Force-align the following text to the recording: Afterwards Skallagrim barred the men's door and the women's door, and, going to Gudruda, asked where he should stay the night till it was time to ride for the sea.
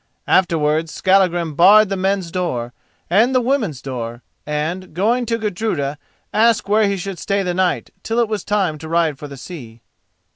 Afterwards 0.25 0.91
Skallagrim 0.91 1.53
barred 1.53 1.89
the 1.89 1.95
men's 1.95 2.31
door 2.31 2.73
and 3.07 3.35
the 3.35 3.39
women's 3.39 3.83
door, 3.83 4.23
and, 4.47 4.95
going 4.95 5.27
to 5.27 5.37
Gudruda, 5.37 5.99
asked 6.33 6.67
where 6.67 6.87
he 6.87 6.97
should 6.97 7.19
stay 7.19 7.43
the 7.43 7.53
night 7.53 7.91
till 8.01 8.17
it 8.17 8.27
was 8.27 8.43
time 8.43 8.79
to 8.79 8.89
ride 8.89 9.19
for 9.19 9.27
the 9.27 9.37
sea. 9.37 9.83